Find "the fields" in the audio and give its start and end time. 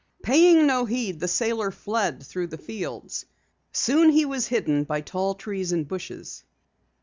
2.47-3.27